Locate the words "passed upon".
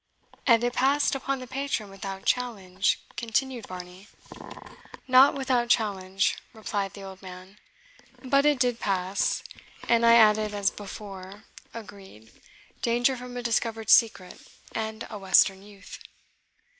0.73-1.37